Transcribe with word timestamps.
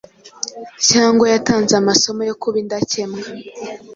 cyangwa 0.87 1.25
yatanze 1.33 1.73
amasomo 1.81 2.21
yo 2.29 2.35
kuba 2.41 2.55
indakemwa? 2.63 3.21